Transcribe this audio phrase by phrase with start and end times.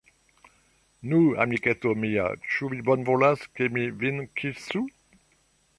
[1.11, 4.83] Nu, amiketo mia, ĉu vi bonvolas, ke mi vin kisu?